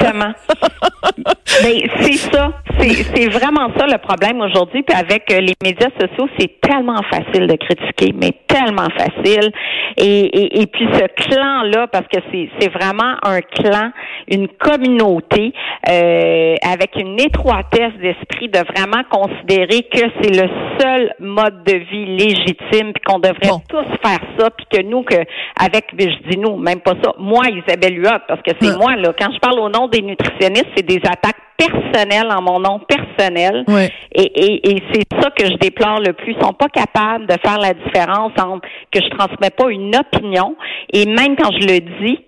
Exactement. 0.00 0.32
Mais 1.64 1.84
c'est 2.00 2.30
ça. 2.32 2.52
C'est 2.80 3.28
vraiment 3.28 3.68
ça 3.76 3.86
le 3.86 3.98
problème 3.98 4.40
aujourd'hui. 4.40 4.82
Puis 4.82 4.96
avec 4.96 5.30
euh, 5.30 5.40
les 5.40 5.54
médias 5.62 5.90
sociaux, 6.00 6.28
c'est 6.38 6.60
tellement 6.60 7.00
facile 7.10 7.46
de 7.46 7.56
critiquer, 7.56 8.12
mais 8.14 8.32
tellement 8.48 8.88
facile. 8.96 9.52
Et, 9.96 10.60
et, 10.62 10.66
puis 10.66 10.88
ce 10.92 11.04
clan-là, 11.28 11.86
parce 11.88 12.06
que 12.08 12.18
c'est 12.32 12.72
vraiment 12.72 13.14
un 13.22 13.40
clan, 13.40 13.90
une 14.28 14.48
communauté 14.48 15.52
euh, 15.88 16.54
avec 16.62 16.96
une 16.96 17.20
étroitesse 17.20 17.92
d'esprit 18.00 18.48
de 18.48 18.60
vraiment 18.74 19.02
considérer 19.10 19.82
que 19.82 20.00
c'est 20.20 20.30
le 20.30 20.48
seul 20.78 21.14
mode 21.20 21.62
de 21.64 21.76
vie 21.76 22.06
légitime, 22.06 22.92
puis 22.92 23.02
qu'on 23.06 23.18
devrait 23.18 23.60
tous 23.68 23.86
faire 24.02 24.20
ça, 24.38 24.50
puis 24.50 24.66
que 24.72 24.82
nous, 24.82 25.02
que 25.02 25.16
avec, 25.60 25.86
je 25.98 26.30
dis 26.30 26.38
nous, 26.38 26.56
même 26.56 26.80
pas 26.80 26.94
ça, 27.02 27.12
moi, 27.18 27.44
Isabelle 27.48 27.98
Huot, 27.98 28.20
parce 28.28 28.42
que 28.42 28.52
c'est 28.60 28.76
moi, 28.76 28.96
là, 28.96 29.12
quand 29.18 29.30
je 29.32 29.38
parle 29.38 29.60
au 29.60 29.68
nom 29.68 29.88
des 29.92 30.02
nutritionnistes, 30.02 30.68
c'est 30.76 30.86
des 30.86 31.00
attaques 31.04 31.36
personnelles 31.56 32.30
en 32.30 32.42
mon 32.42 32.60
nom 32.60 32.80
personnel. 32.80 33.64
Et, 34.12 34.22
et, 34.22 34.70
et 34.70 34.82
c'est 34.92 35.20
ça 35.20 35.30
que 35.30 35.46
je 35.46 35.56
déplore 35.58 36.00
le 36.00 36.12
plus. 36.12 36.34
Ils 36.36 36.42
sont 36.42 36.54
pas 36.54 36.68
capables 36.68 37.26
de 37.26 37.34
faire 37.44 37.58
la 37.58 37.74
différence 37.74 38.32
entre 38.38 38.66
que 38.90 39.00
je 39.00 39.08
transmets 39.10 39.50
pas 39.50 39.70
une 39.70 39.94
opinion 39.94 40.56
et 40.92 41.06
même 41.06 41.36
quand 41.36 41.52
je 41.52 41.66
le 41.66 41.80
dis, 42.04 42.18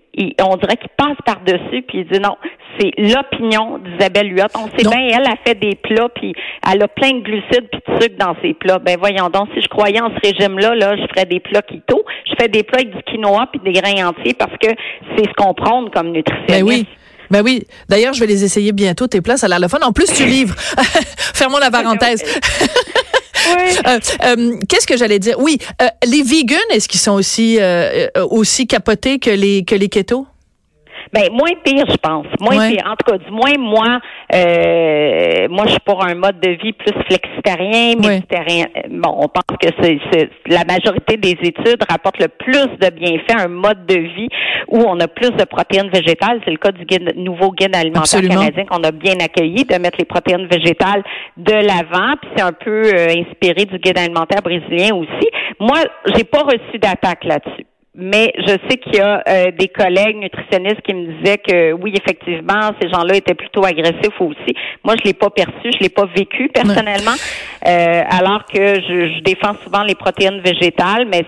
on 0.40 0.56
dirait 0.56 0.76
qu'il 0.76 0.90
passe 0.96 1.16
par-dessus 1.24 1.82
puis 1.82 1.98
il 1.98 2.06
dit 2.06 2.20
non, 2.20 2.36
c'est 2.78 2.92
l'opinion 2.98 3.78
d'Isabelle 3.78 4.32
Huot. 4.32 4.46
On 4.54 4.68
sait 4.68 4.88
bien, 4.88 5.08
elle 5.08 5.26
a 5.26 5.36
fait 5.44 5.58
des 5.58 5.74
plats 5.74 6.08
puis 6.14 6.34
elle 6.70 6.82
a 6.82 6.88
plein 6.88 7.12
de 7.12 7.20
glucides 7.20 7.68
puis 7.70 7.80
de 7.88 8.02
sucre 8.02 8.16
dans 8.18 8.36
ses 8.42 8.54
plats. 8.54 8.78
Ben 8.78 8.96
voyons 8.98 9.30
donc, 9.30 9.48
si 9.54 9.60
je 9.60 9.68
croyais 9.68 10.00
en 10.00 10.10
ce 10.10 10.28
régime-là, 10.28 10.74
là, 10.76 10.96
je 10.96 11.06
ferais 11.08 11.26
des 11.26 11.40
plats 11.40 11.62
keto. 11.62 12.04
Je 12.26 12.34
fais 12.38 12.48
des 12.48 12.62
plats 12.62 12.80
avec 12.80 12.94
du 12.94 13.02
quinoa 13.02 13.48
puis 13.50 13.60
des 13.64 13.72
grains 13.72 14.08
entiers 14.08 14.34
parce 14.34 14.56
que 14.58 14.68
c'est 15.16 15.24
ce 15.24 15.32
qu'on 15.36 15.54
prône 15.54 15.90
comme 15.90 16.12
nutritionniste. 16.12 16.48
Ben 16.48 16.62
oui. 16.64 16.86
Ben 17.30 17.42
oui. 17.42 17.66
D'ailleurs, 17.88 18.14
je 18.14 18.20
vais 18.20 18.26
les 18.26 18.44
essayer 18.44 18.72
bientôt, 18.72 19.06
tes 19.06 19.20
plats 19.20 19.36
à 19.42 19.48
l'allophone. 19.48 19.82
En 19.84 19.92
plus, 19.92 20.06
tu 20.06 20.26
livres. 20.26 20.54
Fermons 21.34 21.58
la 21.58 21.70
parenthèse. 21.70 22.22
Oui. 23.56 23.76
Euh, 23.86 23.98
euh, 24.24 24.56
Qu'est-ce 24.68 24.86
que 24.86 24.96
j'allais 24.96 25.18
dire? 25.18 25.38
Oui, 25.38 25.58
euh, 25.82 25.88
les 26.06 26.22
vegans, 26.22 26.56
est-ce 26.70 26.88
qu'ils 26.88 27.00
sont 27.00 27.12
aussi, 27.12 27.58
aussi 28.30 28.66
capotés 28.66 29.18
que 29.18 29.30
les, 29.30 29.64
que 29.64 29.74
les 29.74 29.88
ketos? 29.88 30.26
Ben 31.14 31.30
moins 31.32 31.54
pire, 31.62 31.84
je 31.88 31.96
pense. 31.96 32.26
Moins 32.40 32.70
pire. 32.70 32.82
En 32.86 32.96
tout 32.96 33.12
cas, 33.12 33.18
du 33.18 33.30
moins 33.30 33.54
moi, 33.56 34.00
euh, 34.34 35.46
moi 35.48 35.64
je 35.66 35.70
suis 35.70 35.80
pour 35.86 36.04
un 36.04 36.16
mode 36.16 36.40
de 36.40 36.50
vie 36.50 36.72
plus 36.72 36.92
flexitarien, 37.08 37.94
méditerranéen. 37.94 38.66
Bon, 38.90 39.14
on 39.18 39.28
pense 39.28 39.56
que 39.60 39.68
c'est 39.80 40.28
la 40.48 40.64
majorité 40.64 41.16
des 41.16 41.36
études 41.40 41.84
rapportent 41.88 42.18
le 42.18 42.26
plus 42.26 42.66
de 42.80 42.90
bienfaits 42.90 43.44
un 43.44 43.46
mode 43.46 43.86
de 43.86 43.94
vie 43.94 44.28
où 44.66 44.78
on 44.78 44.98
a 44.98 45.06
plus 45.06 45.30
de 45.30 45.44
protéines 45.44 45.88
végétales. 45.90 46.40
C'est 46.44 46.50
le 46.50 46.56
cas 46.56 46.72
du 46.72 46.84
guide, 46.84 47.12
nouveau 47.16 47.52
guide 47.52 47.76
alimentaire 47.76 48.20
canadien 48.20 48.64
qu'on 48.64 48.82
a 48.82 48.90
bien 48.90 49.14
accueilli 49.22 49.64
de 49.64 49.78
mettre 49.78 49.98
les 49.98 50.06
protéines 50.06 50.48
végétales 50.48 51.04
de 51.36 51.52
l'avant. 51.52 52.16
Puis 52.20 52.30
c'est 52.36 52.42
un 52.42 52.52
peu 52.52 52.82
euh, 52.92 53.06
inspiré 53.10 53.66
du 53.66 53.78
guide 53.78 53.98
alimentaire 53.98 54.42
brésilien 54.42 54.96
aussi. 54.96 55.28
Moi, 55.60 55.78
j'ai 56.16 56.24
pas 56.24 56.42
reçu 56.42 56.78
d'attaque 56.80 57.22
là-dessus 57.22 57.66
mais 57.96 58.32
je 58.38 58.56
sais 58.68 58.76
qu'il 58.78 58.96
y 58.96 59.00
a 59.00 59.22
euh, 59.28 59.52
des 59.56 59.68
collègues 59.68 60.16
nutritionnistes 60.16 60.82
qui 60.84 60.94
me 60.94 61.12
disaient 61.16 61.38
que 61.38 61.72
oui, 61.74 61.94
effectivement, 61.94 62.72
ces 62.80 62.88
gens-là 62.88 63.14
étaient 63.14 63.34
plutôt 63.34 63.64
agressifs 63.64 64.20
aussi. 64.20 64.54
Moi, 64.82 64.96
je 64.98 65.04
l'ai 65.04 65.14
pas 65.14 65.30
perçu, 65.30 65.70
je 65.72 65.78
l'ai 65.78 65.88
pas 65.90 66.06
vécu 66.06 66.48
personnellement, 66.52 67.14
euh, 67.66 68.02
alors 68.10 68.44
que 68.52 68.80
je, 68.80 69.14
je, 69.14 69.22
défends 69.22 69.54
souvent 69.62 69.84
les 69.84 69.94
protéines 69.94 70.40
végétales, 70.40 71.06
mais 71.08 71.24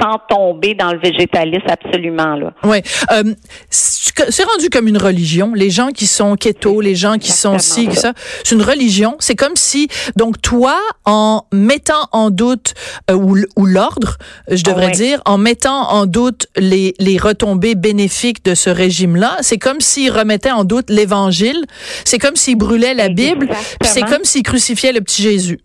sans 0.00 0.18
tomber 0.28 0.74
dans 0.74 0.92
le 0.92 0.98
végétalisme 0.98 1.66
absolument 1.68 2.36
là. 2.36 2.52
Oui, 2.62 2.78
euh, 3.10 3.34
c'est 3.70 4.44
rendu 4.44 4.70
comme 4.70 4.86
une 4.86 4.98
religion. 4.98 5.52
Les 5.52 5.70
gens 5.70 5.88
qui 5.88 6.06
sont 6.06 6.36
keto, 6.36 6.80
les 6.80 6.94
gens 6.94 7.18
qui 7.18 7.32
sont 7.32 7.58
ci, 7.58 7.92
ça, 7.92 8.12
c'est 8.44 8.54
une 8.54 8.62
religion. 8.62 9.16
C'est 9.18 9.34
comme 9.34 9.56
si 9.56 9.88
donc 10.14 10.40
toi, 10.40 10.78
en 11.04 11.42
mettant 11.52 12.08
en 12.12 12.30
doute 12.30 12.74
ou, 13.10 13.36
ou 13.56 13.66
l'ordre, 13.66 14.16
je 14.48 14.62
devrais 14.62 14.92
dire, 14.92 15.20
en 15.24 15.38
mettant 15.38 15.90
en 15.90 16.03
doute 16.06 16.46
les, 16.56 16.94
les 16.98 17.18
retombées 17.18 17.74
bénéfiques 17.74 18.44
de 18.44 18.54
ce 18.54 18.70
régime-là. 18.70 19.38
C'est 19.40 19.58
comme 19.58 19.80
s'il 19.80 20.10
remettait 20.10 20.50
en 20.50 20.64
doute 20.64 20.90
l'Évangile. 20.90 21.64
C'est 22.04 22.18
comme 22.18 22.36
s'il 22.36 22.56
brûlait 22.56 22.94
la 22.94 23.08
Bible. 23.08 23.48
C'est 23.82 24.02
comme 24.02 24.24
s'il 24.24 24.42
crucifiait 24.42 24.92
le 24.92 25.00
petit 25.00 25.22
Jésus. 25.22 25.58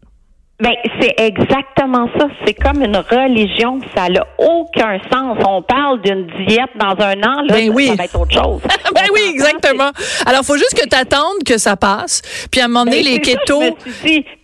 Ben, 0.61 0.73
c'est 0.99 1.13
exactement 1.17 2.09
ça. 2.17 2.27
C'est 2.45 2.53
comme 2.53 2.83
une 2.83 2.97
religion. 2.97 3.79
Ça 3.95 4.09
n'a 4.09 4.27
aucun 4.37 4.99
sens. 5.09 5.37
On 5.47 5.61
parle 5.61 6.01
d'une 6.01 6.27
diète 6.45 6.71
dans 6.75 7.01
un 7.01 7.17
an, 7.23 7.43
là, 7.43 7.53
ben 7.53 7.69
oui. 7.73 7.87
ça 7.87 7.95
va 7.95 8.03
être 8.03 8.19
autre 8.19 8.33
chose. 8.33 8.61
ben 8.93 9.05
oui, 9.13 9.21
exactement. 9.29 9.91
Alors, 10.25 10.43
faut 10.43 10.57
juste 10.57 10.77
que 10.77 10.85
tu 10.85 10.95
attendes 10.97 11.43
que 11.45 11.57
ça 11.57 11.77
passe. 11.77 12.21
Puis 12.51 12.59
à 12.59 12.65
un 12.65 12.67
moment 12.67 12.83
donné, 12.83 13.03
ben, 13.03 13.09
les 13.09 13.21
ketos. 13.21 13.77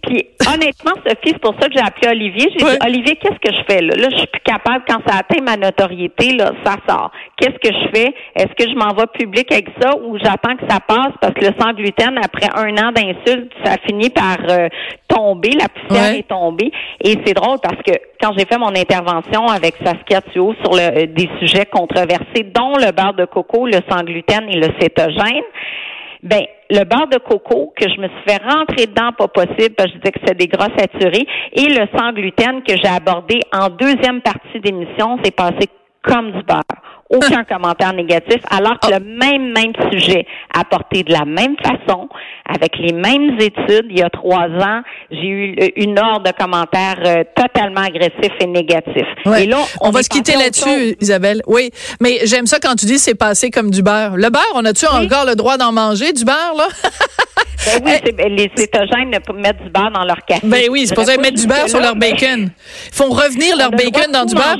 Puis 0.06 0.28
honnêtement, 0.48 0.94
Sophie, 1.06 1.34
c'est 1.34 1.40
pour 1.40 1.56
ça 1.60 1.68
que 1.68 1.74
j'ai 1.74 1.84
appelé 1.84 2.08
Olivier. 2.10 2.50
J'ai 2.52 2.66
dit, 2.66 2.78
Olivier, 2.86 3.16
qu'est-ce 3.16 3.40
que 3.40 3.56
je 3.56 3.64
fais 3.68 3.82
là? 3.82 3.96
Là, 3.96 4.10
je 4.12 4.18
suis 4.18 4.28
plus 4.28 4.42
capable, 4.42 4.84
quand 4.88 5.00
ça 5.08 5.18
atteint 5.20 5.42
ma 5.44 5.58
notoriété, 5.58 6.34
là, 6.34 6.52
ça 6.64 6.76
sort. 6.88 7.12
Qu'est-ce 7.38 7.58
que 7.58 7.74
je 7.74 7.90
fais? 7.94 8.14
Est-ce 8.36 8.54
que 8.56 8.70
je 8.70 8.76
m'en 8.76 8.94
vais 8.94 9.08
public 9.14 9.52
avec 9.52 9.70
ça 9.82 9.96
ou 9.98 10.18
j'attends 10.18 10.56
que 10.56 10.66
ça 10.70 10.80
passe? 10.80 11.14
Parce 11.22 11.34
que 11.34 11.46
le 11.46 11.54
sang 11.60 11.74
gluten, 11.74 12.18
après 12.24 12.50
un 12.56 12.78
an 12.78 12.92
d'insulte, 12.92 13.52
ça 13.64 13.76
finit 13.86 14.10
par 14.10 14.38
euh, 14.50 14.70
tomber, 15.08 15.52
la 15.52 15.68
poussière 15.70 16.16
est 16.16 16.28
tombée. 16.28 16.72
Et 17.04 17.18
c'est 17.26 17.34
drôle 17.34 17.58
parce 17.62 17.82
que 17.84 17.94
quand 18.22 18.34
j'ai 18.38 18.46
fait 18.46 18.58
mon 18.58 18.76
intervention 18.76 19.48
avec 19.48 19.76
Saskia 19.84 20.22
Thuot 20.22 20.56
sur 20.64 20.74
le, 20.74 21.04
euh, 21.04 21.06
des 21.08 21.30
sujets 21.40 21.66
controversés, 21.66 22.44
dont 22.54 22.78
le 22.78 22.92
beurre 22.92 23.16
de 23.16 23.26
coco, 23.26 23.66
le 23.66 23.80
sang 23.90 24.04
gluten 24.04 24.48
et 24.50 24.58
le 24.58 24.70
cétogène, 24.80 25.44
ben 26.26 26.44
le 26.72 26.84
beurre 26.84 27.08
de 27.08 27.20
coco 27.20 27.72
que 27.80 27.88
je 27.88 28.02
me 28.02 28.08
suis 28.08 28.24
fait 28.28 28.42
rentrer 28.44 28.88
dedans 28.88 29.12
pas 29.18 29.28
possible 29.28 29.76
parce 29.78 29.92
que 29.92 29.98
je 29.98 30.02
disais 30.02 30.12
que 30.12 30.20
c'est 30.26 30.38
des 30.38 30.48
gras 30.48 30.70
saturés 30.76 31.28
et 31.54 31.68
le 31.68 31.88
sang 31.96 32.12
gluten 32.14 32.64
que 32.64 32.76
j'ai 32.76 32.88
abordé 32.88 33.40
en 33.54 33.70
deuxième 33.70 34.22
partie 34.22 34.60
d'émission, 34.60 35.20
c'est 35.24 35.36
passé 35.36 35.70
comme 36.02 36.32
du 36.32 36.44
beurre 36.44 36.64
aucun 37.10 37.44
commentaire 37.50 37.94
négatif, 37.94 38.42
alors 38.50 38.80
que 38.80 38.92
le 38.92 39.00
même, 39.00 39.52
même 39.54 39.74
sujet, 39.92 40.26
apporté 40.54 41.04
de 41.04 41.12
la 41.12 41.26
même 41.26 41.56
façon, 41.58 42.10
avec 42.48 42.78
les 42.80 42.94
mêmes 42.94 43.40
études, 43.40 43.88
il 43.90 44.00
y 44.00 44.02
a 44.02 44.10
trois 44.10 44.48
ans, 44.48 44.82
j'ai 45.12 45.28
eu 45.28 45.56
une 45.76 46.00
horde 46.00 46.26
de 46.26 46.32
commentaires 46.32 47.00
euh, 47.06 47.24
totalement 47.36 47.82
agressifs 47.82 48.36
et 48.40 48.48
négatifs. 48.48 49.06
Et 49.38 49.46
là, 49.46 49.60
on, 49.82 49.92
va 49.92 50.04
se 50.04 50.10
quitter 50.10 50.34
là-dessus, 50.34 50.96
Isabelle. 51.00 51.42
Oui, 51.48 51.72
mais 52.00 52.20
j'aime 52.26 52.46
ça 52.46 52.60
quand 52.60 52.76
tu 52.76 52.86
dis 52.86 52.98
c'est 52.98 53.16
passé 53.16 53.52
comme 53.52 53.72
du 53.72 53.82
beurre. 53.82 54.16
Le 54.16 54.30
beurre, 54.30 54.44
on 54.56 54.66
a-tu 54.66 54.86
encore 54.86 55.26
le 55.26 55.36
droit 55.36 55.58
d'en 55.58 55.72
manger, 55.72 56.14
du 56.14 56.26
beurre, 56.26 56.56
là? 56.58 56.68
ben 57.66 57.82
oui, 57.86 57.92
eh. 58.06 58.12
ben, 58.12 58.36
les 58.36 58.52
cétogènes 58.56 59.10
ne 59.10 59.42
mettre 59.42 59.64
du 59.64 59.70
beurre 59.70 59.92
dans 59.92 60.06
leur 60.06 60.24
café. 60.26 60.42
Ben 60.44 60.64
oui, 60.70 60.86
c'est 60.88 60.96
pour 60.96 61.06
ça 61.06 61.18
mettre 61.18 61.40
du 61.40 61.48
beurre 61.48 61.70
sur 61.70 61.80
leur 61.80 61.96
bacon. 61.96 62.50
Ils 62.88 62.94
font 62.94 63.10
revenir 63.10 63.58
leur 63.58 63.72
bacon 63.72 64.12
dans 64.12 64.26
du 64.26 64.36
beurre. 64.36 64.58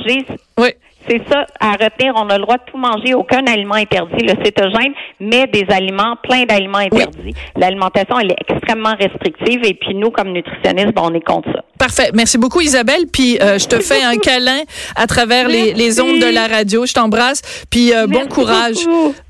Oui. 0.58 0.70
C'est 1.08 1.22
ça 1.30 1.46
à 1.60 1.72
retenir. 1.72 2.14
On 2.16 2.28
a 2.28 2.36
le 2.36 2.42
droit 2.42 2.56
de 2.56 2.70
tout 2.70 2.78
manger, 2.78 3.14
aucun 3.14 3.44
aliment 3.46 3.74
interdit. 3.74 4.24
Le 4.24 4.34
cétogène 4.44 4.92
met 5.20 5.46
des 5.46 5.64
aliments, 5.68 6.16
plein 6.22 6.44
d'aliments 6.44 6.78
interdits. 6.78 7.34
L'alimentation, 7.56 8.18
elle 8.18 8.32
est 8.32 8.36
extrêmement 8.48 8.94
restrictive 8.98 9.60
et 9.64 9.74
puis 9.74 9.94
nous, 9.94 10.10
comme 10.10 10.32
nutritionnistes, 10.32 10.94
on 10.96 11.14
est 11.14 11.20
contre 11.24 11.52
ça. 11.52 11.64
Parfait. 11.78 12.10
Merci 12.14 12.38
beaucoup, 12.38 12.60
Isabelle. 12.60 13.06
Puis 13.12 13.38
euh, 13.40 13.58
je 13.58 13.66
te 13.66 13.80
fais 13.80 14.02
un 14.02 14.16
câlin 14.22 14.62
à 14.96 15.06
travers 15.06 15.48
les, 15.48 15.72
les, 15.74 16.00
ondes 16.00 16.18
de 16.18 16.32
la 16.32 16.46
radio. 16.46 16.86
Je 16.86 16.92
t'embrasse. 16.92 17.42
Puis 17.70 17.92
euh, 17.92 18.06
bon 18.06 18.26
courage. 18.26 18.76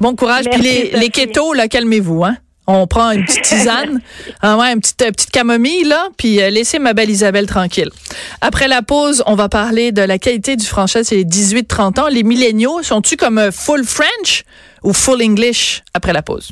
Bon 0.00 0.14
courage. 0.14 0.46
puis 0.50 0.62
les, 0.62 0.90
les 0.94 1.08
kétos, 1.08 1.52
là, 1.52 1.68
calmez-vous, 1.68 2.24
hein? 2.24 2.36
On 2.66 2.86
prend 2.86 3.10
une 3.12 3.24
petite 3.24 3.42
tisane, 3.44 4.00
ah 4.42 4.56
ouais, 4.56 4.72
une 4.72 4.80
petite, 4.80 5.02
euh, 5.02 5.10
petite 5.10 5.30
camomille, 5.30 5.84
là, 5.84 6.08
puis 6.16 6.42
euh, 6.42 6.50
laissez 6.50 6.78
ma 6.78 6.94
belle 6.94 7.10
Isabelle 7.10 7.46
tranquille. 7.46 7.90
Après 8.40 8.68
la 8.68 8.82
pause, 8.82 9.22
on 9.26 9.34
va 9.34 9.48
parler 9.48 9.92
de 9.92 10.02
la 10.02 10.18
qualité 10.18 10.56
du 10.56 10.66
français 10.66 11.04
c'est 11.04 11.16
les 11.16 11.24
18-30 11.24 12.00
ans. 12.00 12.08
Les 12.08 12.22
milléniaux, 12.22 12.82
sont-tu 12.82 13.16
comme 13.16 13.38
euh, 13.38 13.50
full 13.52 13.84
French 13.84 14.44
ou 14.82 14.92
full 14.92 15.22
English 15.22 15.82
après 15.94 16.12
la 16.12 16.22
pause? 16.22 16.50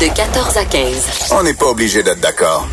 De 0.00 0.14
14 0.14 0.56
à 0.56 0.64
15. 0.64 1.30
On 1.32 1.42
n'est 1.42 1.54
pas 1.54 1.66
obligé 1.66 2.02
d'être 2.02 2.20
d'accord. 2.20 2.68